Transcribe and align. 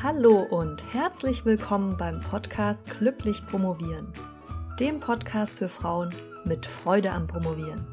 Hallo 0.00 0.42
und 0.42 0.94
herzlich 0.94 1.44
willkommen 1.44 1.96
beim 1.96 2.20
Podcast 2.20 2.88
Glücklich 2.88 3.44
Promovieren, 3.44 4.12
dem 4.78 5.00
Podcast 5.00 5.58
für 5.58 5.68
Frauen 5.68 6.14
mit 6.44 6.66
Freude 6.66 7.10
am 7.10 7.26
Promovieren. 7.26 7.84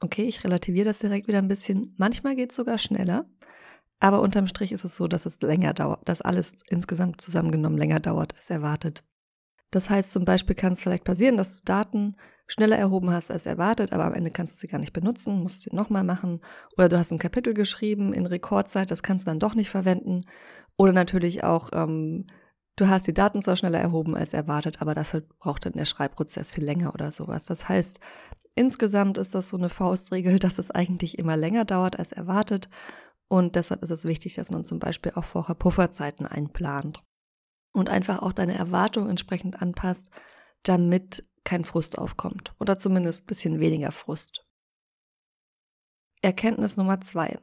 Okay, 0.04 0.24
ich 0.24 0.44
relativiere 0.44 0.84
das 0.84 0.98
direkt 0.98 1.28
wieder 1.28 1.38
ein 1.38 1.48
bisschen. 1.48 1.94
Manchmal 1.96 2.36
geht 2.36 2.50
es 2.50 2.56
sogar 2.56 2.76
schneller, 2.76 3.24
aber 4.00 4.20
unterm 4.20 4.46
Strich 4.46 4.70
ist 4.70 4.84
es 4.84 4.96
so, 4.96 5.08
dass 5.08 5.24
es 5.24 5.40
länger 5.40 5.72
dauert, 5.72 6.06
dass 6.06 6.20
alles 6.20 6.52
insgesamt 6.68 7.22
zusammengenommen 7.22 7.78
länger 7.78 8.00
dauert 8.00 8.34
als 8.34 8.50
erwartet. 8.50 9.02
Das 9.70 9.88
heißt, 9.88 10.10
zum 10.10 10.26
Beispiel 10.26 10.54
kann 10.54 10.74
es 10.74 10.82
vielleicht 10.82 11.04
passieren, 11.04 11.38
dass 11.38 11.56
du 11.56 11.64
Daten 11.64 12.16
schneller 12.46 12.76
erhoben 12.76 13.12
hast 13.12 13.30
als 13.30 13.46
erwartet, 13.46 13.94
aber 13.94 14.04
am 14.04 14.12
Ende 14.12 14.30
kannst 14.30 14.56
du 14.56 14.60
sie 14.60 14.66
gar 14.66 14.78
nicht 14.78 14.92
benutzen, 14.92 15.42
musst 15.42 15.62
sie 15.62 15.74
nochmal 15.74 16.04
machen. 16.04 16.42
Oder 16.76 16.90
du 16.90 16.98
hast 16.98 17.10
ein 17.10 17.18
Kapitel 17.18 17.54
geschrieben 17.54 18.12
in 18.12 18.26
Rekordzeit, 18.26 18.90
das 18.90 19.02
kannst 19.02 19.26
du 19.26 19.30
dann 19.30 19.40
doch 19.40 19.54
nicht 19.54 19.70
verwenden. 19.70 20.26
Oder 20.76 20.92
natürlich 20.92 21.44
auch, 21.44 21.70
ähm, 21.72 22.26
du 22.76 22.88
hast 22.88 23.06
die 23.06 23.14
Daten 23.14 23.40
zwar 23.40 23.56
schneller 23.56 23.80
erhoben 23.80 24.14
als 24.14 24.34
erwartet, 24.34 24.82
aber 24.82 24.94
dafür 24.94 25.22
braucht 25.38 25.64
dann 25.64 25.72
der 25.72 25.86
Schreibprozess 25.86 26.52
viel 26.52 26.64
länger 26.64 26.92
oder 26.92 27.10
sowas. 27.10 27.46
Das 27.46 27.70
heißt, 27.70 28.00
Insgesamt 28.54 29.18
ist 29.18 29.34
das 29.34 29.48
so 29.48 29.56
eine 29.56 29.68
Faustregel, 29.68 30.38
dass 30.38 30.58
es 30.58 30.70
eigentlich 30.70 31.18
immer 31.18 31.36
länger 31.36 31.64
dauert 31.64 31.98
als 31.98 32.12
erwartet. 32.12 32.68
Und 33.28 33.56
deshalb 33.56 33.82
ist 33.82 33.90
es 33.90 34.04
wichtig, 34.04 34.34
dass 34.34 34.50
man 34.50 34.64
zum 34.64 34.78
Beispiel 34.78 35.12
auch 35.14 35.24
vorher 35.24 35.54
Pufferzeiten 35.54 36.26
einplant. 36.26 37.02
Und 37.72 37.88
einfach 37.88 38.22
auch 38.22 38.32
deine 38.32 38.56
Erwartungen 38.56 39.10
entsprechend 39.10 39.60
anpasst, 39.60 40.12
damit 40.62 41.22
kein 41.42 41.64
Frust 41.64 41.98
aufkommt. 41.98 42.54
Oder 42.60 42.78
zumindest 42.78 43.24
ein 43.24 43.26
bisschen 43.26 43.58
weniger 43.58 43.90
Frust. 43.90 44.46
Erkenntnis 46.22 46.76
Nummer 46.76 47.00
zwei. 47.00 47.38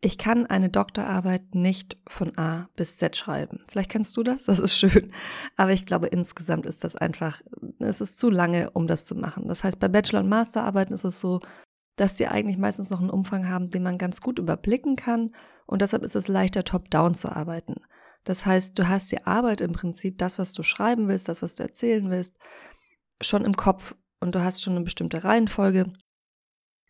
Ich 0.00 0.18
kann 0.18 0.46
eine 0.46 0.68
Doktorarbeit 0.68 1.54
nicht 1.54 1.96
von 2.06 2.36
A 2.36 2.68
bis 2.76 2.98
Z 2.98 3.16
schreiben. 3.16 3.64
Vielleicht 3.68 3.90
kennst 3.90 4.16
du 4.16 4.22
das, 4.22 4.44
das 4.44 4.58
ist 4.58 4.76
schön. 4.76 5.10
Aber 5.56 5.72
ich 5.72 5.86
glaube, 5.86 6.08
insgesamt 6.08 6.66
ist 6.66 6.84
das 6.84 6.96
einfach, 6.96 7.40
es 7.78 8.00
ist 8.00 8.18
zu 8.18 8.30
lange, 8.30 8.70
um 8.70 8.86
das 8.86 9.04
zu 9.06 9.14
machen. 9.14 9.48
Das 9.48 9.64
heißt, 9.64 9.80
bei 9.80 9.88
Bachelor- 9.88 10.20
und 10.20 10.28
Masterarbeiten 10.28 10.92
ist 10.92 11.04
es 11.04 11.18
so, 11.18 11.40
dass 11.96 12.18
sie 12.18 12.26
eigentlich 12.26 12.58
meistens 12.58 12.90
noch 12.90 13.00
einen 13.00 13.10
Umfang 13.10 13.48
haben, 13.48 13.70
den 13.70 13.82
man 13.82 13.96
ganz 13.96 14.20
gut 14.20 14.38
überblicken 14.38 14.96
kann. 14.96 15.34
Und 15.66 15.80
deshalb 15.80 16.02
ist 16.02 16.14
es 16.14 16.28
leichter, 16.28 16.62
top-down 16.62 17.14
zu 17.14 17.34
arbeiten. 17.34 17.76
Das 18.24 18.44
heißt, 18.44 18.78
du 18.78 18.88
hast 18.88 19.10
die 19.12 19.24
Arbeit 19.24 19.60
im 19.62 19.72
Prinzip, 19.72 20.18
das, 20.18 20.38
was 20.38 20.52
du 20.52 20.62
schreiben 20.62 21.08
willst, 21.08 21.28
das, 21.28 21.42
was 21.42 21.54
du 21.54 21.62
erzählen 21.62 22.10
willst, 22.10 22.36
schon 23.22 23.44
im 23.44 23.56
Kopf 23.56 23.94
und 24.20 24.34
du 24.34 24.42
hast 24.42 24.62
schon 24.62 24.74
eine 24.74 24.84
bestimmte 24.84 25.24
Reihenfolge 25.24 25.92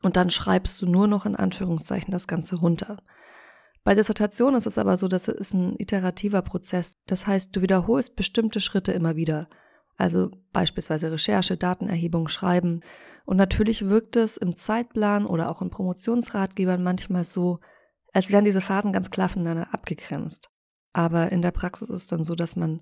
und 0.06 0.17
dann 0.17 0.31
schreibst 0.31 0.81
du 0.81 0.87
nur 0.87 1.09
noch 1.09 1.27
in 1.27 1.34
Anführungszeichen 1.34 2.12
das 2.12 2.28
Ganze 2.28 2.56
runter. 2.56 3.03
Bei 3.83 3.97
Dissertation 3.97 4.55
ist 4.55 4.67
es 4.67 4.78
aber 4.78 4.97
so, 4.97 5.09
dass 5.09 5.27
es 5.27 5.53
ein 5.53 5.75
iterativer 5.78 6.43
Prozess. 6.43 6.97
Das 7.06 7.27
heißt, 7.27 7.55
du 7.55 7.61
wiederholst 7.61 8.15
bestimmte 8.15 8.61
Schritte 8.61 8.93
immer 8.93 9.16
wieder. 9.16 9.49
Also 9.97 10.31
beispielsweise 10.53 11.11
Recherche, 11.11 11.56
Datenerhebung, 11.56 12.28
Schreiben. 12.28 12.83
Und 13.25 13.37
natürlich 13.37 13.89
wirkt 13.89 14.15
es 14.15 14.37
im 14.37 14.55
Zeitplan 14.55 15.27
oder 15.27 15.50
auch 15.50 15.61
in 15.61 15.71
Promotionsratgebern 15.71 16.84
manchmal 16.84 17.25
so, 17.25 17.59
als 18.12 18.31
wären 18.31 18.45
diese 18.45 18.61
Phasen 18.61 18.93
ganz 18.93 19.11
klar 19.11 19.28
voneinander 19.28 19.75
abgegrenzt. 19.75 20.50
Aber 20.93 21.33
in 21.33 21.43
der 21.43 21.50
Praxis 21.50 21.91
ist 21.91 22.03
es 22.03 22.06
dann 22.06 22.25
so, 22.25 22.37
dass 22.37 22.55
man 22.55 22.81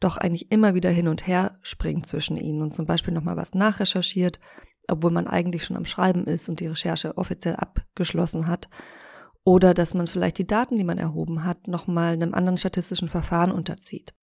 doch 0.00 0.16
eigentlich 0.16 0.50
immer 0.50 0.74
wieder 0.74 0.90
hin 0.90 1.08
und 1.08 1.26
her 1.26 1.58
springt 1.60 2.06
zwischen 2.06 2.38
ihnen 2.38 2.62
und 2.62 2.72
zum 2.72 2.86
Beispiel 2.86 3.12
nochmal 3.12 3.36
was 3.36 3.52
nachrecherchiert 3.52 4.40
obwohl 4.88 5.10
man 5.10 5.26
eigentlich 5.26 5.64
schon 5.64 5.76
am 5.76 5.84
Schreiben 5.84 6.26
ist 6.26 6.48
und 6.48 6.60
die 6.60 6.66
Recherche 6.66 7.16
offiziell 7.16 7.56
abgeschlossen 7.56 8.46
hat. 8.46 8.68
Oder 9.44 9.74
dass 9.74 9.94
man 9.94 10.06
vielleicht 10.06 10.38
die 10.38 10.46
Daten, 10.46 10.76
die 10.76 10.84
man 10.84 10.98
erhoben 10.98 11.44
hat, 11.44 11.66
nochmal 11.66 12.12
einem 12.14 12.34
anderen 12.34 12.58
statistischen 12.58 13.08
Verfahren 13.08 13.50
unterzieht. 13.50 14.14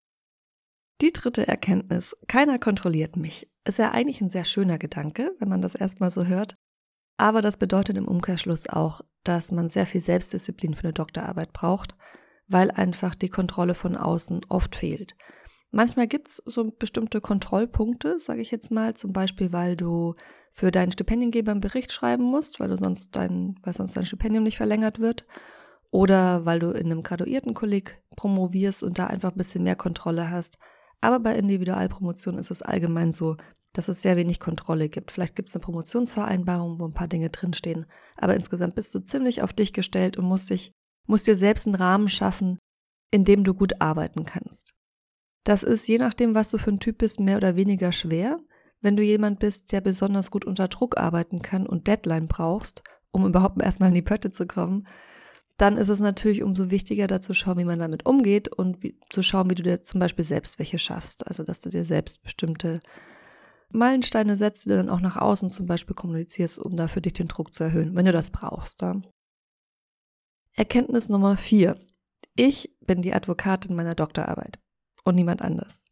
Die 1.02 1.14
dritte 1.14 1.48
Erkenntnis, 1.48 2.16
keiner 2.28 2.60
kontrolliert 2.60 3.16
mich, 3.16 3.50
ist 3.66 3.80
ja 3.80 3.92
eigentlich 3.92 4.22
ein 4.22 4.30
sehr 4.30 4.46
schöner 4.46 4.78
Gedanke, 4.78 5.32
wenn 5.40 5.50
man 5.50 5.62
das 5.62 5.76
erstmal 5.76 6.10
so 6.10 6.26
hört. 6.26 6.56
Aber 7.18 7.42
das 7.42 7.58
bedeutet 7.58 7.98
im 7.98 8.08
Umkehrschluss 8.08 8.70
auch, 8.70 9.02
dass 9.24 9.52
man 9.52 9.68
sehr 9.68 9.86
viel 9.86 10.02
Selbstdisziplin 10.02 10.74
für 10.74 10.86
eine 10.86 10.94
Doktorarbeit 10.94 11.54
braucht, 11.54 11.96
weil 12.48 12.72
einfach 12.72 13.16
die 13.16 13.30
Kontrolle 13.30 13.76
von 13.76 13.96
außen 13.96 14.42
oft 14.50 14.76
fehlt. 14.76 15.16
Manchmal 15.72 16.08
gibt 16.08 16.30
es 16.30 16.38
so 16.46 16.72
bestimmte 16.72 17.22
Kontrollpunkte, 17.22 18.20
sage 18.20 18.42
ich 18.42 18.52
jetzt 18.52 18.72
mal, 18.72 18.96
zum 18.96 19.14
Beispiel, 19.14 19.54
weil 19.54 19.78
du 19.78 20.16
für 20.52 20.72
deinen 20.72 20.92
Stipendiengeber 20.92 21.52
einen 21.52 21.62
Bericht 21.62 21.92
schreiben 21.92 22.24
musst, 22.24 22.60
weil 22.60 22.70
du 22.70 22.78
sonst 22.78 23.16
dein, 23.16 23.56
weil 23.64 23.74
sonst 23.74 23.96
dein 23.96 24.06
Stipendium 24.06 24.44
nicht 24.44 24.58
verlängert 24.58 25.00
wird. 25.00 25.26
Oder 25.92 26.46
weil 26.46 26.60
du 26.60 26.72
in 26.72 26.86
einem 26.86 27.02
Graduiertenkolleg 27.02 28.02
promovierst 28.16 28.84
und 28.84 29.00
da 29.00 29.08
einfach 29.08 29.32
ein 29.32 29.38
bisschen 29.38 29.64
mehr 29.64 29.76
Kontrolle 29.76 30.30
hast. 30.30 30.60
Aber 31.02 31.20
bei 31.20 31.36
Individualpromotion 31.36 32.38
ist 32.38 32.52
es 32.52 32.62
allgemein 32.62 33.12
so, 33.12 33.38
dass 33.74 33.88
es 33.88 34.02
sehr 34.02 34.18
wenig 34.18 34.40
Kontrolle 34.40 34.90
gibt. 34.90 35.12
Vielleicht 35.12 35.36
gibt 35.36 35.50
es 35.50 35.56
eine 35.56 35.62
Promotionsvereinbarung, 35.62 36.80
wo 36.80 36.86
ein 36.86 36.94
paar 36.94 37.08
Dinge 37.08 37.30
drinstehen. 37.30 37.86
Aber 38.18 38.36
insgesamt 38.36 38.76
bist 38.76 38.94
du 38.94 39.00
ziemlich 39.00 39.42
auf 39.42 39.54
dich 39.54 39.74
gestellt 39.74 40.18
und 40.18 40.26
musst 40.26 40.50
dich, 40.50 40.74
musst 41.08 41.28
dir 41.28 41.36
selbst 41.36 41.68
einen 41.68 41.76
Rahmen 41.76 42.10
schaffen, 42.10 42.58
in 43.12 43.26
dem 43.26 43.44
du 43.44 43.54
gut 43.54 43.82
arbeiten 43.82 44.26
kannst. 44.26 44.74
Das 45.44 45.64
ist 45.64 45.88
je 45.88 45.98
nachdem, 45.98 46.36
was 46.36 46.50
du 46.50 46.58
für 46.58 46.72
ein 46.72 46.80
Typ 46.80 47.00
bist, 47.00 47.20
mehr 47.20 47.38
oder 47.38 47.56
weniger 47.56 47.92
schwer. 47.92 48.40
Wenn 48.82 48.96
du 48.96 49.04
jemand 49.04 49.40
bist, 49.40 49.72
der 49.72 49.82
besonders 49.82 50.32
gut 50.32 50.46
unter 50.46 50.68
Druck 50.68 50.98
arbeiten 50.98 51.42
kann 51.42 51.68
und 51.68 51.88
Deadline 51.88 52.28
brauchst, 52.28 52.84
um 53.12 53.26
überhaupt 53.26 53.62
erstmal 53.62 53.90
in 53.90 53.96
die 53.96 54.02
Pötte 54.02 54.32
zu 54.32 54.48
kommen, 54.48 54.88
dann 55.58 55.76
ist 55.76 55.90
es 55.90 56.00
natürlich 56.00 56.42
umso 56.42 56.72
wichtiger, 56.72 57.08
da 57.08 57.20
zu 57.20 57.34
schauen, 57.34 57.58
wie 57.58 57.66
man 57.66 57.80
damit 57.80 58.06
umgeht 58.06 58.48
und 58.48 58.82
wie, 58.82 58.98
zu 59.10 59.22
schauen, 59.22 59.50
wie 59.50 59.56
du 59.56 59.64
dir 59.64 59.82
zum 59.82 60.00
Beispiel 60.00 60.24
selbst 60.24 60.58
welche 60.58 60.80
schaffst. 60.80 61.28
Also, 61.28 61.44
dass 61.44 61.60
du 61.60 61.70
dir 61.70 61.84
selbst 61.84 62.24
bestimmte 62.24 62.80
Meilensteine 63.70 64.38
setzt, 64.38 64.66
die 64.66 64.70
du 64.70 64.78
dann 64.78 64.90
auch 64.90 65.02
nach 65.02 65.18
außen 65.18 65.50
zum 65.50 65.66
Beispiel 65.66 65.96
kommunizierst, 65.96 66.60
um 66.60 66.78
da 66.78 66.88
für 66.88 67.02
dich 67.02 67.14
den 67.14 67.28
Druck 67.28 67.54
zu 67.54 67.66
erhöhen, 67.66 67.94
wenn 67.96 68.06
du 68.06 68.14
das 68.14 68.32
brauchst. 68.32 68.82
Ja. 68.82 69.02
Erkenntnis 70.54 71.10
Nummer 71.10 71.36
vier. 71.36 71.78
Ich 72.36 72.74
bin 72.86 73.02
die 73.02 73.14
Advokatin 73.14 73.76
meiner 73.76 73.96
Doktorarbeit 73.96 74.60
und 75.04 75.16
niemand 75.16 75.42
anders. 75.42 75.84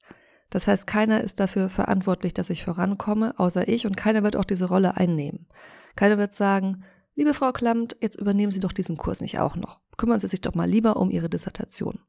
Das 0.50 0.68
heißt, 0.68 0.88
keiner 0.88 1.22
ist 1.22 1.40
dafür 1.40 1.70
verantwortlich, 1.70 2.34
dass 2.34 2.50
ich 2.50 2.64
vorankomme, 2.64 3.38
außer 3.38 3.68
ich, 3.68 3.86
und 3.86 3.98
keiner 3.98 4.24
wird 4.24 4.36
auch 4.36 4.46
diese 4.46 4.66
Rolle 4.66 4.96
einnehmen. 4.96 5.48
Keiner 5.96 6.18
wird 6.18 6.34
sagen, 6.34 6.84
liebe 7.16 7.34
Frau 7.34 7.52
Klamt, 7.52 7.98
jetzt 8.02 8.20
übernehmen 8.20 8.52
Sie 8.52 8.60
doch 8.60 8.72
diesen 8.72 8.98
Kurs 8.98 9.22
nicht 9.22 9.40
auch 9.40 9.56
noch. 9.56 9.82
Kümmern 9.98 10.20
Sie 10.20 10.28
sich 10.28 10.42
doch 10.42 10.56
mal 10.56 10.70
lieber 10.70 10.98
um 10.98 11.10
Ihre 11.10 11.30
Dissertation. 11.30 12.00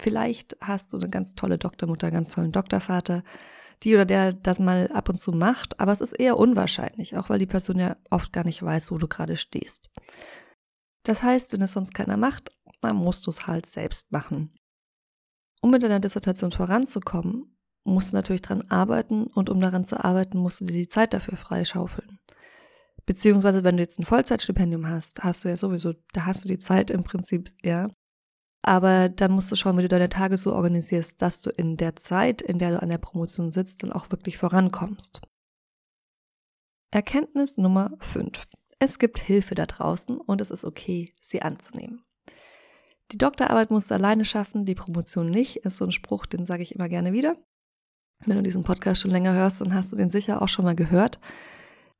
Vielleicht 0.00 0.56
hast 0.60 0.92
du 0.92 0.96
eine 0.96 1.10
ganz 1.10 1.34
tolle 1.34 1.58
Doktormutter, 1.58 2.10
ganz 2.10 2.32
tollen 2.32 2.52
Doktorvater, 2.52 3.22
die 3.82 3.94
oder 3.94 4.06
der 4.06 4.32
das 4.32 4.58
mal 4.58 4.90
ab 4.92 5.08
und 5.08 5.18
zu 5.18 5.32
macht, 5.32 5.78
aber 5.78 5.92
es 5.92 6.00
ist 6.00 6.12
eher 6.12 6.38
unwahrscheinlich, 6.38 7.16
auch 7.16 7.28
weil 7.28 7.38
die 7.38 7.46
Person 7.46 7.78
ja 7.78 7.96
oft 8.10 8.32
gar 8.32 8.44
nicht 8.44 8.62
weiß, 8.62 8.90
wo 8.90 8.98
du 8.98 9.08
gerade 9.08 9.36
stehst. 9.36 9.90
Das 11.02 11.22
heißt, 11.22 11.52
wenn 11.52 11.60
es 11.60 11.72
sonst 11.72 11.92
keiner 11.92 12.16
macht, 12.16 12.50
dann 12.80 12.96
musst 12.96 13.26
du 13.26 13.30
es 13.30 13.46
halt 13.46 13.66
selbst 13.66 14.10
machen. 14.10 14.54
Um 15.60 15.70
mit 15.70 15.82
deiner 15.82 16.00
Dissertation 16.00 16.52
voranzukommen, 16.52 17.53
musst 17.84 18.12
du 18.12 18.16
natürlich 18.16 18.42
dran 18.42 18.62
arbeiten 18.68 19.24
und 19.26 19.50
um 19.50 19.60
daran 19.60 19.84
zu 19.84 20.02
arbeiten, 20.02 20.38
musst 20.38 20.60
du 20.60 20.64
dir 20.64 20.72
die 20.72 20.88
Zeit 20.88 21.14
dafür 21.14 21.36
freischaufeln. 21.36 22.18
Beziehungsweise, 23.06 23.64
wenn 23.64 23.76
du 23.76 23.82
jetzt 23.82 23.98
ein 23.98 24.06
Vollzeitstipendium 24.06 24.88
hast, 24.88 25.22
hast 25.22 25.44
du 25.44 25.48
ja 25.48 25.56
sowieso, 25.56 25.92
da 26.12 26.24
hast 26.26 26.44
du 26.44 26.48
die 26.48 26.58
Zeit 26.58 26.90
im 26.90 27.04
Prinzip, 27.04 27.50
ja. 27.62 27.90
Aber 28.62 29.10
dann 29.10 29.32
musst 29.32 29.52
du 29.52 29.56
schauen, 29.56 29.76
wie 29.76 29.82
du 29.82 29.88
deine 29.88 30.08
Tage 30.08 30.38
so 30.38 30.54
organisierst, 30.54 31.20
dass 31.20 31.42
du 31.42 31.50
in 31.50 31.76
der 31.76 31.96
Zeit, 31.96 32.40
in 32.40 32.58
der 32.58 32.70
du 32.70 32.82
an 32.82 32.88
der 32.88 32.98
Promotion 32.98 33.50
sitzt, 33.50 33.82
dann 33.82 33.92
auch 33.92 34.10
wirklich 34.10 34.38
vorankommst. 34.38 35.20
Erkenntnis 36.90 37.58
Nummer 37.58 37.90
5. 38.00 38.44
Es 38.78 38.98
gibt 38.98 39.18
Hilfe 39.18 39.54
da 39.54 39.66
draußen 39.66 40.16
und 40.16 40.40
es 40.40 40.50
ist 40.50 40.64
okay, 40.64 41.12
sie 41.20 41.42
anzunehmen. 41.42 42.04
Die 43.12 43.18
Doktorarbeit 43.18 43.70
musst 43.70 43.90
du 43.90 43.94
alleine 43.94 44.24
schaffen, 44.24 44.64
die 44.64 44.74
Promotion 44.74 45.28
nicht, 45.28 45.56
ist 45.58 45.76
so 45.76 45.84
ein 45.84 45.92
Spruch, 45.92 46.24
den 46.24 46.46
sage 46.46 46.62
ich 46.62 46.74
immer 46.74 46.88
gerne 46.88 47.12
wieder. 47.12 47.36
Wenn 48.26 48.36
du 48.36 48.42
diesen 48.42 48.64
Podcast 48.64 49.00
schon 49.00 49.10
länger 49.10 49.34
hörst, 49.34 49.60
dann 49.60 49.74
hast 49.74 49.92
du 49.92 49.96
den 49.96 50.08
sicher 50.08 50.42
auch 50.42 50.48
schon 50.48 50.64
mal 50.64 50.74
gehört. 50.74 51.18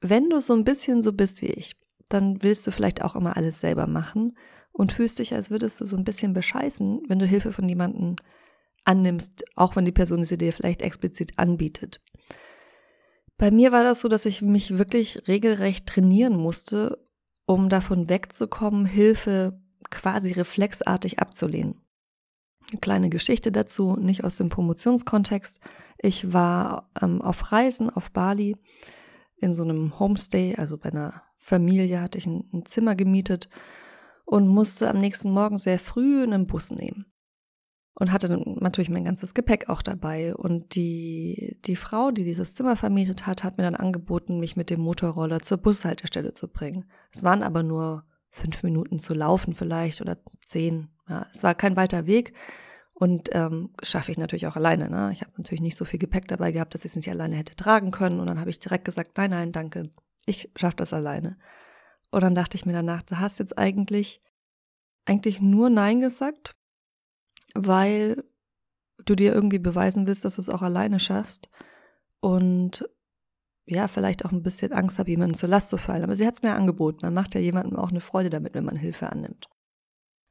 Wenn 0.01 0.31
du 0.31 0.41
so 0.41 0.55
ein 0.55 0.65
bisschen 0.65 1.03
so 1.03 1.13
bist 1.13 1.43
wie 1.43 1.47
ich, 1.47 1.77
dann 2.09 2.43
willst 2.43 2.67
du 2.67 2.71
vielleicht 2.71 3.03
auch 3.03 3.17
immer 3.17 3.37
alles 3.37 3.61
selber 3.61 3.87
machen 3.87 4.37
und 4.73 4.93
fühlst 4.93 5.19
dich, 5.19 5.35
als 5.35 5.51
würdest 5.51 5.81
du 5.81 5.87
so 5.87 5.97
ein 5.97 6.05
bisschen 6.05 6.33
bescheißen, 6.33 7.03
wenn 7.09 7.19
du 7.19 7.27
Hilfe 7.27 7.53
von 7.53 7.69
jemandem 7.69 8.17
annimmst, 8.85 9.45
auch 9.57 9.77
wenn 9.77 9.85
die 9.85 9.93
Person 9.93 10.25
sie 10.25 10.39
dir 10.39 10.53
vielleicht 10.53 10.83
explizit 10.83 11.39
anbietet. 11.39 12.01
Bei 13.37 13.51
mir 13.51 13.73
war 13.73 13.83
das 13.83 14.01
so, 14.01 14.09
dass 14.09 14.27
ich 14.27 14.43
mich 14.43 14.79
wirklich 14.79 15.27
regelrecht 15.27 15.87
trainieren 15.87 16.37
musste, 16.37 17.05
um 17.47 17.69
davon 17.69 18.09
wegzukommen, 18.09 18.87
Hilfe 18.87 19.61
quasi 19.91 20.33
reflexartig 20.33 21.19
abzulehnen. 21.19 21.84
Eine 22.71 22.81
kleine 22.81 23.11
Geschichte 23.11 23.53
dazu, 23.53 23.97
nicht 23.97 24.25
aus 24.25 24.37
dem 24.37 24.49
Promotionskontext. 24.49 25.61
Ich 25.99 26.33
war 26.33 26.91
ähm, 27.01 27.23
auf 27.23 27.53
Reisen 27.53 27.91
auf 27.91 28.11
Bali 28.11 28.57
in 29.37 29.55
so 29.55 29.63
einem 29.63 29.99
Homestay, 29.99 30.57
also 30.57 30.79
bei 30.79 30.91
einer 30.91 31.23
Familie 31.37 32.01
hatte 32.01 32.19
ich 32.19 32.27
ein, 32.27 32.49
ein 32.53 32.65
Zimmer 32.65 32.95
gemietet 32.95 33.49
und 34.25 34.49
musste 34.49 34.89
am 34.89 35.01
nächsten 35.01 35.31
Morgen 35.31 35.59
sehr 35.59 35.79
früh 35.79 36.23
einen 36.23 36.47
Bus 36.47 36.71
nehmen. 36.71 37.07
Und 37.97 38.11
hatte 38.11 38.29
natürlich 38.29 38.91
mein 38.91 39.05
ganzes 39.05 39.35
Gepäck 39.35 39.69
auch 39.69 39.81
dabei. 39.81 40.35
Und 40.35 40.75
die, 40.75 41.61
die 41.65 41.77
Frau, 41.77 42.11
die 42.11 42.25
dieses 42.25 42.55
Zimmer 42.55 42.75
vermietet 42.75 43.27
hat, 43.29 43.45
hat 43.45 43.57
mir 43.57 43.63
dann 43.63 43.77
angeboten, 43.77 44.41
mich 44.41 44.57
mit 44.57 44.69
dem 44.69 44.81
Motorroller 44.81 45.41
zur 45.41 45.59
Bushaltestelle 45.59 46.35
zu 46.35 46.49
bringen. 46.49 46.87
Es 47.13 47.23
waren 47.23 47.45
aber 47.45 47.63
nur 47.63 48.05
fünf 48.35 48.63
Minuten 48.65 48.99
zu 48.99 49.15
laufen 49.15 49.55
vielleicht 49.55 50.01
oder 50.01 50.19
zehn. 50.43 50.89
Ja, 51.09 51.27
es 51.33 51.43
war 51.43 51.55
kein 51.55 51.77
weiter 51.77 52.07
Weg. 52.07 52.35
Und 52.93 53.31
ähm, 53.33 53.71
schaffe 53.83 54.13
ich 54.13 54.19
natürlich 54.19 54.47
auch 54.47 54.57
alleine. 54.57 54.89
Ne? 54.89 55.11
Ich 55.13 55.23
habe 55.23 55.33
natürlich 55.37 55.61
nicht 55.61 55.77
so 55.77 55.85
viel 55.85 55.99
Gepäck 55.99 56.29
dabei 56.29 56.53
gehabt, 56.53 56.75
dass 56.75 56.85
ich 56.85 56.93
es 56.93 56.97
nicht 56.97 57.11
alleine 57.11 57.37
hätte 57.37 57.57
tragen 57.57 57.91
können. 57.91 58.21
Und 58.21 58.27
dann 58.27 58.39
habe 58.39 58.51
ich 58.51 58.61
direkt 58.61 58.85
gesagt, 58.85 59.17
nein, 59.17 59.31
nein, 59.31 59.53
danke, 59.53 59.91
ich 60.27 60.51
schaffe 60.57 60.77
das 60.77 60.93
alleine. 60.93 61.37
Und 62.11 62.23
dann 62.23 62.35
dachte 62.35 62.57
ich 62.57 62.67
mir 62.67 62.73
danach, 62.73 63.03
du 63.03 63.19
hast 63.19 63.39
jetzt 63.41 63.59
eigentlich, 63.59 64.21
eigentlich 65.07 65.41
nur 65.41 65.71
Nein 65.71 66.01
gesagt, 66.01 66.55
weil 67.55 68.25
du 69.05 69.17
dir 69.17 69.35
irgendwie 69.35 69.59
beweisen 69.59 70.07
willst, 70.07 70.25
dass 70.25 70.37
du 70.37 70.41
es 70.41 70.49
auch 70.49 70.63
alleine 70.63 71.01
schaffst. 71.01 71.51
Und 72.21 72.89
ja, 73.67 73.89
vielleicht 73.89 74.25
auch 74.25 74.33
ein 74.33 74.43
bisschen 74.43 74.73
Angst 74.73 74.99
habe, 74.99 75.11
jemanden 75.11 75.35
zur 75.35 75.49
Last 75.49 75.71
zu 75.71 75.79
fallen. 75.79 76.05
Aber 76.05 76.17
sie 76.17 76.27
hat 76.27 76.35
es 76.35 76.43
mir 76.43 76.55
angeboten. 76.55 77.01
Man 77.03 77.15
macht 77.15 77.35
ja 77.35 77.41
jemandem 77.41 77.79
auch 77.79 77.91
eine 77.91 78.01
Freude 78.01 78.31
damit, 78.31 78.55
wenn 78.55 78.65
man 78.65 78.77
Hilfe 78.77 79.11
annimmt. 79.11 79.49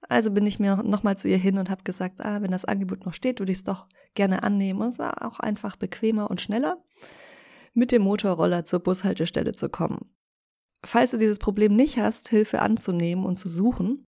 Also 0.09 0.31
bin 0.31 0.45
ich 0.45 0.59
mir 0.59 0.83
nochmal 0.83 1.18
zu 1.18 1.27
ihr 1.27 1.38
hin 1.38 1.57
und 1.57 1.69
habe 1.69 1.83
gesagt, 1.83 2.21
ah, 2.21 2.41
wenn 2.41 2.51
das 2.51 2.65
Angebot 2.65 3.06
noch 3.06 3.13
steht, 3.13 3.39
würde 3.39 3.51
ich 3.51 3.59
es 3.59 3.63
doch 3.63 3.88
gerne 4.13 4.44
annehmen. 4.44 4.81
Und 4.81 4.89
es 4.89 5.00
war 5.00 5.25
auch 5.25 5.39
einfach 5.39 5.77
bequemer 5.77 6.30
und 6.30 6.41
schneller, 6.41 6.83
mit 7.74 7.91
dem 7.91 8.03
Motorroller 8.03 8.65
zur 8.65 8.81
Bushaltestelle 8.81 9.53
zu 9.53 9.69
kommen. 9.69 10.13
Falls 10.86 11.12
du 11.12 11.18
dieses 11.18 11.39
Problem 11.39 11.75
nicht 11.75 11.97
hast, 11.97 12.29
Hilfe 12.29 12.62
anzunehmen 12.62 13.25
und 13.25 13.38
zu 13.38 13.50
suchen, 13.50 14.06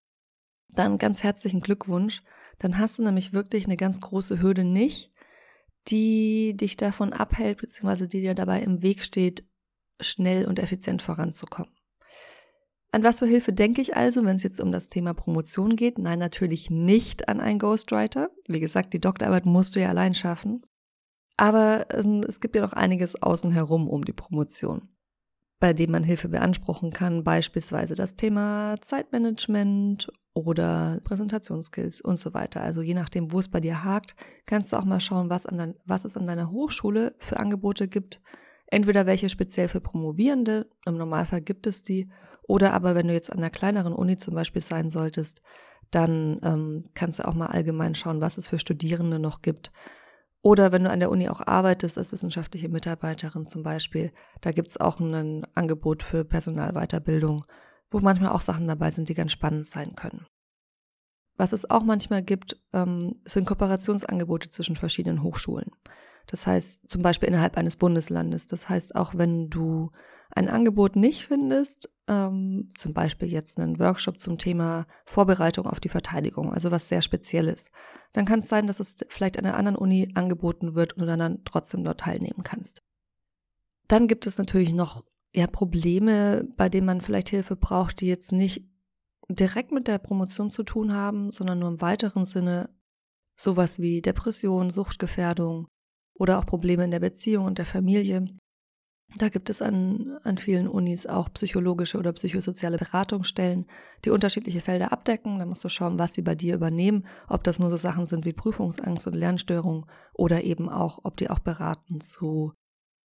dann 0.69 0.97
ganz 0.97 1.23
herzlichen 1.23 1.61
Glückwunsch. 1.61 2.23
Dann 2.57 2.79
hast 2.79 2.97
du 2.97 3.03
nämlich 3.03 3.31
wirklich 3.31 3.65
eine 3.65 3.77
ganz 3.77 4.01
große 4.01 4.41
Hürde 4.41 4.63
nicht, 4.63 5.12
die 5.87 6.55
dich 6.55 6.77
davon 6.77 7.13
abhält, 7.13 7.59
beziehungsweise 7.59 8.07
die 8.07 8.21
dir 8.21 8.35
dabei 8.35 8.61
im 8.61 8.81
Weg 8.81 9.03
steht, 9.03 9.45
schnell 9.99 10.45
und 10.45 10.59
effizient 10.59 11.01
voranzukommen. 11.01 11.73
An 12.91 13.03
was 13.03 13.19
für 13.19 13.25
Hilfe 13.25 13.53
denke 13.53 13.81
ich 13.81 13.95
also, 13.95 14.23
wenn 14.23 14.35
es 14.35 14.43
jetzt 14.43 14.61
um 14.61 14.71
das 14.71 14.87
Thema 14.87 15.15
Promotion 15.15 15.75
geht? 15.75 15.97
Nein, 15.97 16.19
natürlich 16.19 16.69
nicht 16.69 17.27
an 17.27 17.39
einen 17.39 17.57
Ghostwriter. 17.57 18.29
Wie 18.47 18.59
gesagt, 18.59 18.93
die 18.93 18.99
Doktorarbeit 18.99 19.47
musst 19.47 19.75
du 19.75 19.79
ja 19.79 19.89
allein 19.89 20.13
schaffen. 20.13 20.61
Aber 21.35 21.87
ähm, 21.91 22.23
es 22.27 22.39
gibt 22.39 22.55
ja 22.55 22.61
noch 22.61 22.73
einiges 22.73 23.21
außen 23.21 23.51
herum 23.51 23.89
um 23.89 24.05
die 24.05 24.13
Promotion, 24.13 24.89
bei 25.59 25.73
dem 25.73 25.89
man 25.89 26.03
Hilfe 26.03 26.29
beanspruchen 26.29 26.91
kann, 26.91 27.23
beispielsweise 27.23 27.95
das 27.95 28.15
Thema 28.15 28.75
Zeitmanagement 28.81 30.11
oder 30.33 30.99
Präsentationsskills 31.03 32.01
und 32.01 32.17
so 32.17 32.33
weiter. 32.33 32.61
Also 32.61 32.81
je 32.81 32.93
nachdem, 32.93 33.31
wo 33.31 33.39
es 33.39 33.49
bei 33.49 33.59
dir 33.59 33.83
hakt, 33.83 34.15
kannst 34.45 34.73
du 34.73 34.77
auch 34.77 34.85
mal 34.85 34.99
schauen, 34.99 35.29
was, 35.29 35.45
an 35.45 35.57
dein, 35.57 35.75
was 35.85 36.05
es 36.05 36.17
an 36.17 36.27
deiner 36.27 36.49
Hochschule 36.49 37.15
für 37.17 37.39
Angebote 37.39 37.87
gibt. 37.87 38.21
Entweder 38.67 39.05
welche 39.05 39.29
speziell 39.29 39.67
für 39.67 39.81
Promovierende, 39.81 40.67
im 40.85 40.97
Normalfall 40.97 41.41
gibt 41.41 41.67
es 41.67 41.83
die, 41.83 42.09
oder 42.47 42.73
aber 42.73 42.95
wenn 42.95 43.07
du 43.07 43.13
jetzt 43.13 43.31
an 43.31 43.37
einer 43.37 43.51
kleineren 43.51 43.93
Uni 43.93 44.17
zum 44.17 44.33
Beispiel 44.33 44.61
sein 44.61 44.89
solltest, 44.89 45.41
dann 45.91 46.39
ähm, 46.43 46.89
kannst 46.95 47.19
du 47.19 47.27
auch 47.27 47.35
mal 47.35 47.47
allgemein 47.47 47.93
schauen, 47.93 48.19
was 48.19 48.37
es 48.37 48.47
für 48.47 48.57
Studierende 48.57 49.19
noch 49.19 49.41
gibt. 49.41 49.71
Oder 50.41 50.71
wenn 50.71 50.83
du 50.83 50.89
an 50.89 50.99
der 50.99 51.11
Uni 51.11 51.29
auch 51.29 51.39
arbeitest 51.39 51.97
als 51.97 52.11
wissenschaftliche 52.11 52.67
Mitarbeiterin 52.67 53.45
zum 53.45 53.63
Beispiel, 53.63 54.11
da 54.41 54.51
gibt 54.51 54.69
es 54.69 54.77
auch 54.77 54.99
ein 54.99 55.45
Angebot 55.53 56.03
für 56.03 56.25
Personalweiterbildung, 56.25 57.45
wo 57.93 57.99
manchmal 57.99 58.31
auch 58.31 58.41
Sachen 58.41 58.67
dabei 58.67 58.91
sind, 58.91 59.09
die 59.09 59.13
ganz 59.13 59.31
spannend 59.31 59.67
sein 59.67 59.95
können. 59.95 60.25
Was 61.35 61.53
es 61.53 61.69
auch 61.69 61.83
manchmal 61.83 62.23
gibt, 62.23 62.57
ähm, 62.73 63.13
sind 63.25 63.45
Kooperationsangebote 63.47 64.49
zwischen 64.49 64.75
verschiedenen 64.75 65.23
Hochschulen. 65.23 65.71
Das 66.27 66.47
heißt 66.47 66.89
zum 66.89 67.01
Beispiel 67.01 67.29
innerhalb 67.29 67.57
eines 67.57 67.77
Bundeslandes. 67.77 68.47
Das 68.47 68.69
heißt, 68.69 68.95
auch 68.95 69.13
wenn 69.15 69.49
du 69.49 69.91
ein 70.35 70.49
Angebot 70.49 70.95
nicht 70.95 71.25
findest, 71.27 71.93
ähm, 72.07 72.71
zum 72.75 72.93
Beispiel 72.93 73.27
jetzt 73.27 73.59
einen 73.59 73.79
Workshop 73.79 74.19
zum 74.19 74.37
Thema 74.37 74.85
Vorbereitung 75.05 75.67
auf 75.67 75.79
die 75.79 75.89
Verteidigung, 75.89 76.51
also 76.51 76.71
was 76.71 76.87
sehr 76.87 77.01
Spezielles, 77.01 77.71
dann 78.13 78.25
kann 78.25 78.39
es 78.39 78.47
sein, 78.47 78.67
dass 78.67 78.79
es 78.79 78.97
vielleicht 79.09 79.37
an 79.37 79.45
einer 79.45 79.57
anderen 79.57 79.77
Uni 79.77 80.11
angeboten 80.15 80.75
wird 80.75 80.93
und 80.93 81.05
du 81.05 81.17
dann 81.17 81.43
trotzdem 81.45 81.83
dort 81.83 81.99
teilnehmen 81.99 82.43
kannst. 82.43 82.83
Dann 83.87 84.07
gibt 84.07 84.25
es 84.25 84.37
natürlich 84.37 84.73
noch 84.73 85.03
ja, 85.33 85.47
Probleme, 85.47 86.47
bei 86.57 86.69
denen 86.69 86.85
man 86.85 87.01
vielleicht 87.01 87.29
Hilfe 87.29 87.55
braucht, 87.55 88.01
die 88.01 88.07
jetzt 88.07 88.31
nicht 88.31 88.63
direkt 89.29 89.71
mit 89.71 89.87
der 89.87 89.97
Promotion 89.97 90.49
zu 90.51 90.63
tun 90.63 90.93
haben, 90.93 91.31
sondern 91.31 91.59
nur 91.59 91.69
im 91.69 91.81
weiteren 91.81 92.25
Sinne 92.25 92.69
sowas 93.35 93.79
wie 93.79 94.01
Depression, 94.01 94.69
Suchtgefährdung 94.69 95.67
oder 96.13 96.37
auch 96.37 96.45
Probleme 96.45 96.83
in 96.83 96.91
der 96.91 96.99
Beziehung 96.99 97.45
und 97.45 97.57
der 97.57 97.65
Familie. 97.65 98.27
Da 99.17 99.29
gibt 99.29 99.49
es 99.49 99.61
an, 99.61 100.17
an 100.23 100.37
vielen 100.37 100.67
Unis 100.67 101.05
auch 101.05 101.31
psychologische 101.33 101.97
oder 101.97 102.13
psychosoziale 102.13 102.77
Beratungsstellen, 102.77 103.67
die 104.05 104.09
unterschiedliche 104.09 104.61
Felder 104.61 104.91
abdecken. 104.91 105.39
Da 105.39 105.45
musst 105.45 105.63
du 105.63 105.69
schauen, 105.69 105.99
was 105.99 106.13
sie 106.13 106.23
bei 106.23 106.35
dir 106.35 106.55
übernehmen, 106.55 107.05
ob 107.27 107.43
das 107.43 107.59
nur 107.59 107.69
so 107.69 107.77
Sachen 107.77 108.05
sind 108.05 108.25
wie 108.25 108.33
Prüfungsangst 108.33 109.05
und 109.05 109.15
Lernstörung 109.15 109.85
oder 110.13 110.43
eben 110.43 110.67
auch, 110.67 110.99
ob 111.03 111.17
die 111.17 111.29
auch 111.29 111.39
beraten 111.39 112.01
zu 112.01 112.53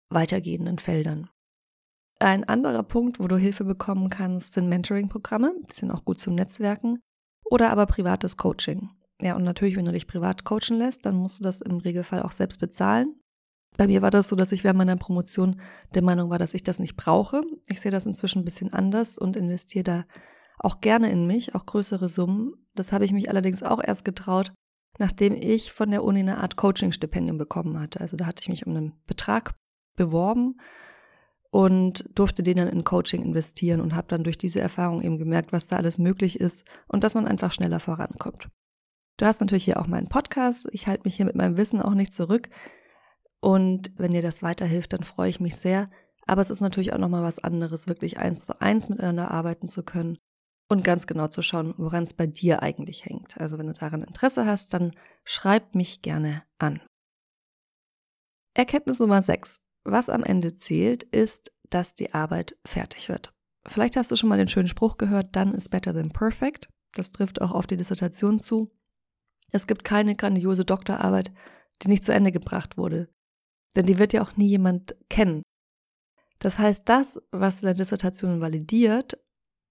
weitergehenden 0.09 0.79
Feldern. 0.79 1.29
Ein 2.21 2.43
anderer 2.43 2.83
Punkt, 2.83 3.21
wo 3.21 3.29
du 3.29 3.37
Hilfe 3.37 3.63
bekommen 3.63 4.09
kannst, 4.09 4.53
sind 4.53 4.67
Mentoring-Programme. 4.67 5.53
Die 5.71 5.75
sind 5.75 5.89
auch 5.89 6.03
gut 6.03 6.19
zum 6.19 6.35
Netzwerken. 6.35 6.99
Oder 7.45 7.71
aber 7.71 7.85
privates 7.85 8.35
Coaching. 8.35 8.89
Ja, 9.21 9.37
und 9.37 9.43
natürlich, 9.43 9.77
wenn 9.77 9.85
du 9.85 9.93
dich 9.93 10.05
privat 10.05 10.43
coachen 10.43 10.77
lässt, 10.77 11.05
dann 11.05 11.15
musst 11.15 11.39
du 11.39 11.43
das 11.43 11.61
im 11.61 11.77
Regelfall 11.77 12.21
auch 12.21 12.31
selbst 12.31 12.59
bezahlen. 12.59 13.15
Bei 13.77 13.87
mir 13.87 14.01
war 14.01 14.11
das 14.11 14.27
so, 14.27 14.35
dass 14.35 14.51
ich 14.51 14.65
während 14.65 14.77
meiner 14.77 14.97
Promotion 14.97 15.61
der 15.93 16.01
Meinung 16.01 16.29
war, 16.29 16.39
dass 16.39 16.53
ich 16.53 16.63
das 16.63 16.79
nicht 16.79 16.97
brauche. 16.97 17.41
Ich 17.67 17.79
sehe 17.79 17.91
das 17.91 18.05
inzwischen 18.05 18.39
ein 18.39 18.45
bisschen 18.45 18.73
anders 18.73 19.17
und 19.17 19.37
investiere 19.37 19.83
da 19.83 20.05
auch 20.57 20.81
gerne 20.81 21.09
in 21.09 21.25
mich, 21.25 21.55
auch 21.55 21.65
größere 21.65 22.09
Summen. 22.09 22.53
Das 22.75 22.91
habe 22.91 23.05
ich 23.05 23.13
mich 23.13 23.29
allerdings 23.29 23.63
auch 23.63 23.81
erst 23.81 24.03
getraut, 24.03 24.51
nachdem 24.97 25.35
ich 25.35 25.71
von 25.71 25.89
der 25.89 26.03
Uni 26.03 26.19
eine 26.19 26.39
Art 26.39 26.57
Coaching-Stipendium 26.57 27.37
bekommen 27.37 27.79
hatte. 27.79 28.01
Also 28.01 28.17
da 28.17 28.25
hatte 28.25 28.41
ich 28.41 28.49
mich 28.49 28.67
um 28.67 28.75
einen 28.75 29.01
Betrag 29.07 29.55
beworben 29.95 30.57
und 31.51 32.05
durfte 32.17 32.43
den 32.43 32.57
dann 32.57 32.67
in 32.67 32.83
Coaching 32.83 33.23
investieren 33.23 33.81
und 33.81 33.95
habe 33.95 34.07
dann 34.07 34.23
durch 34.23 34.37
diese 34.37 34.61
Erfahrung 34.61 35.01
eben 35.01 35.17
gemerkt, 35.17 35.51
was 35.51 35.67
da 35.67 35.77
alles 35.77 35.97
möglich 35.97 36.39
ist 36.39 36.63
und 36.87 37.03
dass 37.03 37.15
man 37.15 37.27
einfach 37.27 37.51
schneller 37.51 37.79
vorankommt. 37.79 38.49
Du 39.17 39.25
hast 39.25 39.41
natürlich 39.41 39.65
hier 39.65 39.79
auch 39.79 39.87
meinen 39.87 40.07
Podcast. 40.07 40.67
Ich 40.71 40.87
halte 40.87 41.03
mich 41.03 41.15
hier 41.15 41.25
mit 41.25 41.35
meinem 41.35 41.57
Wissen 41.57 41.81
auch 41.81 41.93
nicht 41.93 42.13
zurück. 42.13 42.49
Und 43.41 43.91
wenn 43.97 44.11
dir 44.11 44.21
das 44.21 44.43
weiterhilft, 44.43 44.93
dann 44.93 45.03
freue 45.03 45.29
ich 45.29 45.39
mich 45.39 45.57
sehr. 45.57 45.89
Aber 46.25 46.41
es 46.41 46.49
ist 46.49 46.61
natürlich 46.61 46.93
auch 46.93 46.99
nochmal 46.99 47.23
was 47.23 47.39
anderes, 47.39 47.87
wirklich 47.87 48.19
eins 48.19 48.45
zu 48.45 48.61
eins 48.61 48.89
miteinander 48.89 49.31
arbeiten 49.31 49.67
zu 49.67 49.83
können 49.83 50.19
und 50.69 50.83
ganz 50.83 51.07
genau 51.07 51.27
zu 51.27 51.41
schauen, 51.41 51.73
woran 51.77 52.03
es 52.03 52.13
bei 52.13 52.27
dir 52.27 52.61
eigentlich 52.61 53.05
hängt. 53.05 53.39
Also 53.39 53.57
wenn 53.57 53.67
du 53.67 53.73
daran 53.73 54.03
Interesse 54.03 54.45
hast, 54.45 54.73
dann 54.73 54.91
schreib 55.23 55.73
mich 55.73 56.01
gerne 56.01 56.43
an. 56.59 56.81
Erkenntnis 58.53 58.99
Nummer 58.99 59.21
6. 59.21 59.59
Was 59.83 60.09
am 60.09 60.23
Ende 60.23 60.55
zählt, 60.55 61.03
ist, 61.03 61.51
dass 61.69 61.95
die 61.95 62.13
Arbeit 62.13 62.57
fertig 62.65 63.09
wird. 63.09 63.33
Vielleicht 63.65 63.97
hast 63.97 64.11
du 64.11 64.15
schon 64.15 64.29
mal 64.29 64.37
den 64.37 64.47
schönen 64.47 64.67
Spruch 64.67 64.97
gehört, 64.97 65.35
dann 65.35 65.53
ist 65.53 65.69
better 65.69 65.93
than 65.93 66.11
perfect. 66.11 66.69
Das 66.93 67.11
trifft 67.11 67.41
auch 67.41 67.51
auf 67.51 67.67
die 67.67 67.77
Dissertation 67.77 68.39
zu. 68.39 68.71
Es 69.51 69.67
gibt 69.67 69.83
keine 69.83 70.15
grandiose 70.15 70.65
Doktorarbeit, 70.65 71.31
die 71.81 71.87
nicht 71.87 72.03
zu 72.03 72.13
Ende 72.13 72.31
gebracht 72.31 72.77
wurde. 72.77 73.09
Denn 73.75 73.85
die 73.85 73.99
wird 73.99 74.13
ja 74.13 74.21
auch 74.21 74.35
nie 74.37 74.47
jemand 74.47 74.95
kennen. 75.09 75.43
Das 76.39 76.57
heißt, 76.57 76.87
das, 76.87 77.21
was 77.31 77.61
deine 77.61 77.75
Dissertation 77.75 78.41
validiert, 78.41 79.19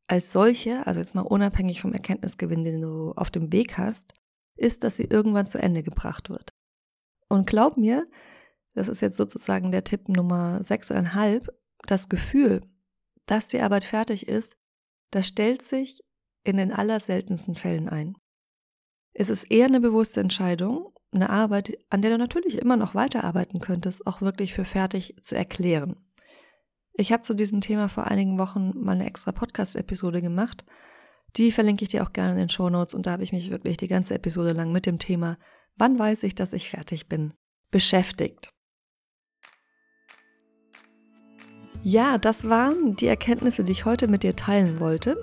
als 0.07 0.33
solche, 0.33 0.87
also 0.87 1.01
jetzt 1.01 1.15
mal 1.15 1.23
unabhängig 1.23 1.81
vom 1.81 1.93
Erkenntnisgewinn, 1.93 2.63
den 2.63 2.81
du 2.81 3.13
auf 3.13 3.31
dem 3.31 3.53
Weg 3.53 3.79
hast, 3.79 4.15
ist, 4.57 4.85
dass 4.85 4.97
sie 4.97 5.05
irgendwann 5.05 5.47
zu 5.47 5.59
Ende 5.59 5.83
gebracht 5.83 6.31
wird. 6.31 6.53
Und 7.29 7.47
glaub 7.47 7.77
mir, 7.77 8.07
das 8.75 8.89
ist 8.89 9.01
jetzt 9.01 9.17
sozusagen 9.17 9.71
der 9.71 9.85
Tipp 9.85 10.09
Nummer 10.09 10.63
sechseinhalb, 10.63 11.49
das 11.87 12.09
Gefühl, 12.09 12.61
dass 13.27 13.49
die 13.49 13.61
Arbeit 13.61 13.85
fertig 13.85 14.29
ist, 14.29 14.57
das 15.11 15.27
stellt 15.27 15.63
sich 15.63 16.03
in 16.45 16.57
den 16.57 16.73
allerseltensten 16.73 17.55
Fällen 17.55 17.89
ein. 17.89 18.17
Es 19.13 19.29
ist 19.29 19.45
eher 19.45 19.67
eine 19.67 19.81
bewusste 19.81 20.21
Entscheidung, 20.21 20.93
eine 21.13 21.31
Arbeit, 21.31 21.79
an 21.91 22.03
der 22.03 22.13
du 22.13 22.19
natürlich 22.19 22.59
immer 22.59 22.77
noch 22.77 22.95
weiterarbeiten 22.95 23.61
könntest, 23.61 24.07
auch 24.07 24.21
wirklich 24.21 24.55
für 24.55 24.65
fertig 24.65 25.17
zu 25.23 25.35
erklären. 25.35 25.97
Ich 26.93 27.13
habe 27.13 27.23
zu 27.23 27.35
diesem 27.35 27.61
Thema 27.61 27.89
vor 27.89 28.07
einigen 28.07 28.39
Wochen 28.39 28.73
mal 28.77 28.93
eine 28.93 29.07
extra 29.07 29.33
Podcast-Episode 29.33 30.21
gemacht. 30.21 30.65
Die 31.37 31.53
verlinke 31.53 31.85
ich 31.85 31.91
dir 31.91 32.03
auch 32.03 32.13
gerne 32.13 32.33
in 32.33 32.39
den 32.39 32.49
Show 32.49 32.69
Notes 32.71 32.95
und 32.95 33.07
da 33.07 33.13
habe 33.13 33.23
ich 33.23 33.33
mich 33.33 33.51
wirklich 33.51 33.77
die 33.77 33.89
ganze 33.89 34.15
Episode 34.15 34.53
lang 34.53 34.73
mit 34.73 34.87
dem 34.87 34.99
Thema 34.99 35.39
Wann 35.77 35.97
weiß 35.97 36.25
ich, 36.25 36.35
dass 36.35 36.53
ich 36.53 36.71
fertig 36.71 37.09
bin? 37.09 37.35
beschäftigt. 37.71 38.51
Ja, 41.83 42.19
das 42.19 42.49
waren 42.49 42.97
die 42.97 43.07
Erkenntnisse, 43.07 43.63
die 43.63 43.73
ich 43.73 43.85
heute 43.85 44.09
mit 44.09 44.23
dir 44.23 44.35
teilen 44.35 44.81
wollte. 44.81 45.17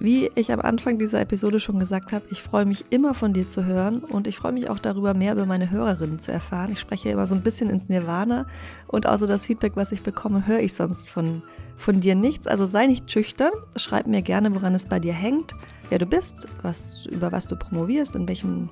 Wie 0.00 0.30
ich 0.36 0.52
am 0.52 0.60
Anfang 0.60 0.96
dieser 0.96 1.20
Episode 1.20 1.58
schon 1.58 1.80
gesagt 1.80 2.12
habe, 2.12 2.24
ich 2.30 2.40
freue 2.40 2.64
mich 2.64 2.84
immer 2.90 3.14
von 3.14 3.32
dir 3.32 3.48
zu 3.48 3.64
hören 3.64 4.04
und 4.04 4.28
ich 4.28 4.36
freue 4.36 4.52
mich 4.52 4.70
auch 4.70 4.78
darüber, 4.78 5.12
mehr 5.12 5.32
über 5.32 5.44
meine 5.44 5.72
Hörerinnen 5.72 6.20
zu 6.20 6.30
erfahren. 6.30 6.70
Ich 6.70 6.78
spreche 6.78 7.08
immer 7.08 7.26
so 7.26 7.34
ein 7.34 7.42
bisschen 7.42 7.68
ins 7.68 7.88
Nirvana 7.88 8.46
und 8.86 9.08
außer 9.08 9.26
das 9.26 9.46
Feedback, 9.46 9.72
was 9.74 9.90
ich 9.90 10.02
bekomme, 10.02 10.46
höre 10.46 10.60
ich 10.60 10.74
sonst 10.74 11.10
von, 11.10 11.42
von 11.76 11.98
dir 11.98 12.14
nichts. 12.14 12.46
Also 12.46 12.64
sei 12.64 12.86
nicht 12.86 13.10
schüchtern, 13.10 13.50
schreib 13.74 14.06
mir 14.06 14.22
gerne, 14.22 14.54
woran 14.54 14.76
es 14.76 14.86
bei 14.86 15.00
dir 15.00 15.14
hängt, 15.14 15.56
wer 15.88 15.98
du 15.98 16.06
bist, 16.06 16.46
was, 16.62 17.06
über 17.06 17.32
was 17.32 17.48
du 17.48 17.56
promovierst, 17.56 18.14
in 18.14 18.28
welchem, 18.28 18.70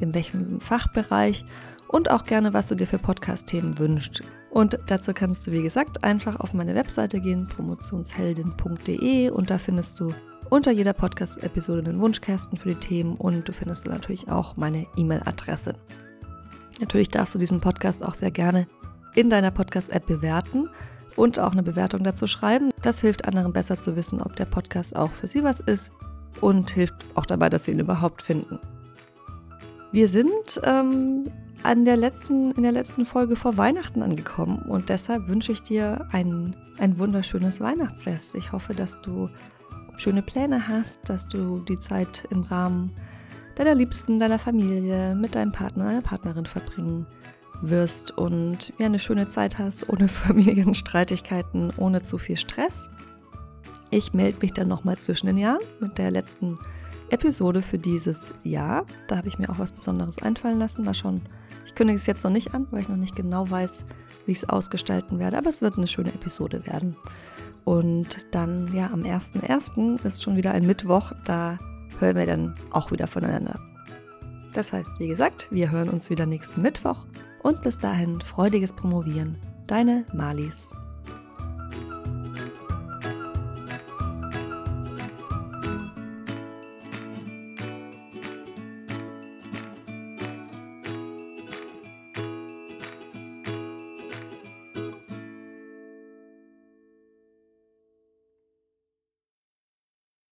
in 0.00 0.14
welchem 0.14 0.58
Fachbereich 0.60 1.44
und 1.88 2.10
auch 2.10 2.24
gerne, 2.24 2.54
was 2.54 2.68
du 2.68 2.76
dir 2.76 2.86
für 2.86 2.98
Podcast-Themen 2.98 3.78
wünschst. 3.78 4.22
Und 4.56 4.78
dazu 4.86 5.12
kannst 5.12 5.46
du, 5.46 5.52
wie 5.52 5.60
gesagt, 5.60 6.02
einfach 6.02 6.40
auf 6.40 6.54
meine 6.54 6.74
Webseite 6.74 7.20
gehen, 7.20 7.46
promotionsheldin.de 7.46 9.28
und 9.28 9.50
da 9.50 9.58
findest 9.58 10.00
du 10.00 10.14
unter 10.48 10.70
jeder 10.70 10.94
Podcast-Episode 10.94 11.90
einen 11.90 12.00
Wunschkästen 12.00 12.56
für 12.56 12.70
die 12.70 12.80
Themen 12.80 13.16
und 13.16 13.46
du 13.46 13.52
findest 13.52 13.86
natürlich 13.86 14.30
auch 14.30 14.56
meine 14.56 14.86
E-Mail-Adresse. 14.96 15.74
Natürlich 16.80 17.10
darfst 17.10 17.34
du 17.34 17.38
diesen 17.38 17.60
Podcast 17.60 18.02
auch 18.02 18.14
sehr 18.14 18.30
gerne 18.30 18.66
in 19.14 19.28
deiner 19.28 19.50
Podcast-App 19.50 20.06
bewerten 20.06 20.70
und 21.16 21.38
auch 21.38 21.52
eine 21.52 21.62
Bewertung 21.62 22.02
dazu 22.02 22.26
schreiben. 22.26 22.70
Das 22.80 23.02
hilft 23.02 23.28
anderen 23.28 23.52
besser 23.52 23.78
zu 23.78 23.94
wissen, 23.94 24.22
ob 24.22 24.36
der 24.36 24.46
Podcast 24.46 24.96
auch 24.96 25.12
für 25.12 25.26
sie 25.26 25.44
was 25.44 25.60
ist 25.60 25.92
und 26.40 26.70
hilft 26.70 26.94
auch 27.14 27.26
dabei, 27.26 27.50
dass 27.50 27.66
sie 27.66 27.72
ihn 27.72 27.80
überhaupt 27.80 28.22
finden. 28.22 28.58
Wir 29.92 30.08
sind 30.08 30.62
ähm, 30.64 31.24
an 31.66 31.84
der 31.84 31.96
letzten, 31.96 32.52
in 32.52 32.62
der 32.62 32.72
letzten 32.72 33.04
Folge 33.04 33.34
vor 33.36 33.56
Weihnachten 33.56 34.02
angekommen 34.02 34.58
und 34.60 34.88
deshalb 34.88 35.26
wünsche 35.26 35.52
ich 35.52 35.62
dir 35.62 36.06
ein, 36.12 36.54
ein 36.78 36.98
wunderschönes 36.98 37.60
Weihnachtsfest. 37.60 38.36
Ich 38.36 38.52
hoffe, 38.52 38.72
dass 38.72 39.00
du 39.00 39.28
schöne 39.96 40.22
Pläne 40.22 40.68
hast, 40.68 41.08
dass 41.08 41.26
du 41.26 41.60
die 41.60 41.78
Zeit 41.78 42.26
im 42.30 42.42
Rahmen 42.42 42.92
deiner 43.56 43.74
Liebsten, 43.74 44.20
deiner 44.20 44.38
Familie, 44.38 45.14
mit 45.14 45.34
deinem 45.34 45.50
Partner, 45.50 45.86
deiner 45.86 46.02
Partnerin 46.02 46.46
verbringen 46.46 47.06
wirst 47.62 48.16
und 48.16 48.72
ja, 48.78 48.86
eine 48.86 48.98
schöne 48.98 49.26
Zeit 49.26 49.58
hast, 49.58 49.88
ohne 49.88 50.08
Familienstreitigkeiten, 50.08 51.72
ohne 51.78 52.02
zu 52.02 52.18
viel 52.18 52.36
Stress. 52.36 52.88
Ich 53.90 54.12
melde 54.12 54.38
mich 54.42 54.52
dann 54.52 54.68
nochmal 54.68 54.98
zwischen 54.98 55.26
den 55.26 55.38
Jahren 55.38 55.62
mit 55.80 55.98
der 55.98 56.10
letzten 56.10 56.58
Episode 57.10 57.62
für 57.62 57.78
dieses 57.78 58.34
Jahr. 58.42 58.84
Da 59.08 59.16
habe 59.16 59.28
ich 59.28 59.38
mir 59.38 59.50
auch 59.50 59.58
was 59.58 59.72
Besonderes 59.72 60.18
einfallen 60.18 60.58
lassen. 60.58 60.84
Mal 60.84 60.94
schauen. 60.94 61.22
Ich 61.64 61.74
kündige 61.74 61.98
es 61.98 62.06
jetzt 62.06 62.24
noch 62.24 62.30
nicht 62.30 62.54
an, 62.54 62.66
weil 62.70 62.80
ich 62.80 62.88
noch 62.88 62.96
nicht 62.96 63.16
genau 63.16 63.50
weiß, 63.50 63.84
wie 64.24 64.32
ich 64.32 64.38
es 64.38 64.48
ausgestalten 64.48 65.18
werde. 65.18 65.38
Aber 65.38 65.48
es 65.48 65.62
wird 65.62 65.76
eine 65.76 65.86
schöne 65.86 66.12
Episode 66.12 66.66
werden. 66.66 66.96
Und 67.64 68.32
dann, 68.32 68.72
ja, 68.72 68.90
am 68.92 69.02
1.1. 69.02 70.04
ist 70.04 70.22
schon 70.22 70.36
wieder 70.36 70.52
ein 70.52 70.66
Mittwoch. 70.66 71.12
Da 71.24 71.58
hören 71.98 72.16
wir 72.16 72.26
dann 72.26 72.54
auch 72.70 72.90
wieder 72.92 73.06
voneinander. 73.06 73.58
Das 74.54 74.72
heißt, 74.72 75.00
wie 75.00 75.08
gesagt, 75.08 75.48
wir 75.50 75.70
hören 75.70 75.88
uns 75.88 76.08
wieder 76.08 76.26
nächsten 76.26 76.62
Mittwoch. 76.62 77.04
Und 77.42 77.62
bis 77.62 77.78
dahin 77.78 78.20
freudiges 78.20 78.72
Promovieren. 78.72 79.36
Deine 79.66 80.04
Malis. 80.12 80.72